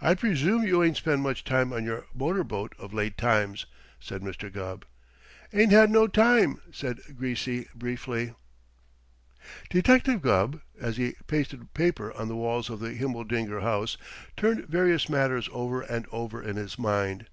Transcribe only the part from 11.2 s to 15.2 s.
pasted paper on the walls of the Himmeldinger house, turned various